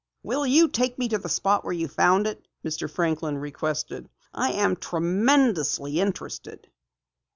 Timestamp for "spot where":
1.29-1.71